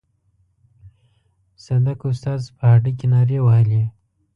صدک 1.63 1.99
استاد 2.09 2.41
په 2.57 2.63
هډه 2.71 2.91
کې 2.97 3.07
نارې 3.13 3.37
وهلې. 3.41 3.83